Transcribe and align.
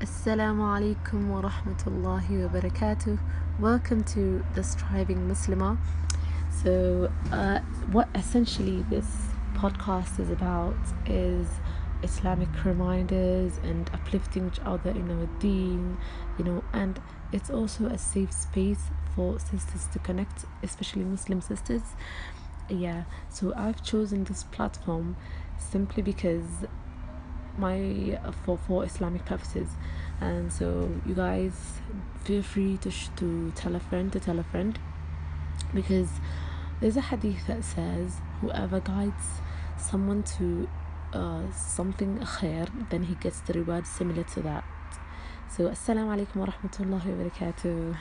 Assalamu 0.00 0.62
alaikum 0.62 1.28
wa 1.28 1.42
rahmatullahi 1.42 2.42
wa 2.42 2.48
barakatuh. 2.58 3.18
Welcome 3.58 4.02
to 4.04 4.42
the 4.54 4.62
Striving 4.62 5.28
Muslimah. 5.28 5.76
So, 6.62 7.12
uh, 7.30 7.58
what 7.92 8.08
essentially 8.14 8.82
this 8.88 9.04
podcast 9.52 10.18
is 10.18 10.30
about 10.30 10.78
is 11.04 11.46
Islamic 12.02 12.48
reminders 12.64 13.58
and 13.62 13.90
uplifting 13.92 14.46
each 14.46 14.58
other 14.64 14.88
in 14.88 15.10
our 15.10 15.26
deen, 15.38 15.98
you 16.38 16.46
know, 16.46 16.64
and 16.72 16.98
it's 17.30 17.50
also 17.50 17.84
a 17.84 17.98
safe 17.98 18.32
space 18.32 18.84
for 19.14 19.38
sisters 19.38 19.86
to 19.92 19.98
connect, 19.98 20.46
especially 20.62 21.04
Muslim 21.04 21.42
sisters. 21.42 21.82
Yeah, 22.70 23.02
so 23.28 23.52
I've 23.54 23.82
chosen 23.82 24.24
this 24.24 24.44
platform 24.44 25.16
simply 25.58 26.02
because 26.02 26.64
my 27.60 28.18
for 28.44 28.56
for 28.66 28.84
Islamic 28.84 29.24
purposes, 29.24 29.68
and 30.20 30.52
so 30.52 30.66
you 31.06 31.14
guys 31.14 31.52
feel 32.24 32.42
free 32.42 32.76
to 32.78 32.90
sh- 32.90 33.10
to 33.16 33.52
tell 33.54 33.74
a 33.76 33.80
friend 33.80 34.12
to 34.12 34.20
tell 34.20 34.38
a 34.38 34.46
friend. 34.52 34.78
Because 35.74 36.10
there's 36.80 36.96
a 36.96 37.00
hadith 37.00 37.46
that 37.46 37.62
says 37.64 38.16
whoever 38.40 38.80
guides 38.80 39.26
someone 39.78 40.22
to 40.34 40.68
uh, 41.12 41.42
something 41.52 42.18
khair 42.18 42.68
then 42.90 43.02
he 43.04 43.14
gets 43.16 43.40
the 43.40 43.52
reward 43.52 43.86
similar 43.86 44.24
to 44.34 44.40
that. 44.40 44.64
So 45.56 45.68
assalamu 45.68 46.10
alaikum 46.16 46.36
wa 46.36 46.46
rahmatullahi 46.46 47.06
wa 47.16 47.24
barakatuh 47.24 47.96